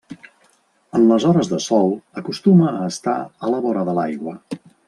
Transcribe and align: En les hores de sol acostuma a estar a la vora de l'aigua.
En 0.99 1.05
les 1.11 1.27
hores 1.31 1.51
de 1.51 1.59
sol 1.67 1.93
acostuma 2.23 2.73
a 2.73 2.83
estar 2.95 3.17
a 3.47 3.55
la 3.55 3.63
vora 3.67 3.89
de 3.91 3.99
l'aigua. 4.01 4.39